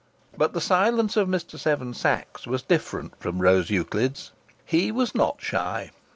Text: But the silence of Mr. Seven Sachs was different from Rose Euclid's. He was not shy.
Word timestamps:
But 0.35 0.53
the 0.53 0.61
silence 0.61 1.15
of 1.15 1.27
Mr. 1.27 1.59
Seven 1.59 1.93
Sachs 1.93 2.47
was 2.47 2.63
different 2.63 3.15
from 3.19 3.37
Rose 3.39 3.69
Euclid's. 3.69 4.31
He 4.65 4.91
was 4.91 5.13
not 5.13 5.39
shy. 5.43 5.91